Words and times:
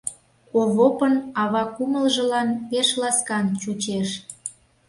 Овопын 0.59 1.15
ава 1.41 1.63
кумылжылан 1.75 2.49
пеш 2.69 2.89
ласкан 3.01 3.45
чучеш. 3.61 4.09